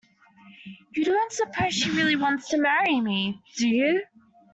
You 0.95 1.05
don't 1.05 1.31
suppose 1.31 1.75
she 1.75 1.91
really 1.91 2.15
wants 2.15 2.49
to 2.49 2.57
marry 2.57 2.99
me, 2.99 3.39
do 3.55 3.67
you? 3.67 4.01